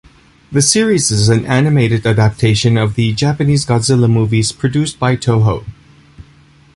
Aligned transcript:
The 0.51 0.63
series 0.63 1.11
is 1.11 1.29
an 1.29 1.45
animated 1.45 2.07
adaptation 2.07 2.75
of 2.75 2.95
the 2.95 3.13
Japanese 3.13 3.67
"Godzilla" 3.67 4.11
movies 4.11 4.51
produced 4.51 4.97
by 4.97 5.15
Toho. 5.15 5.63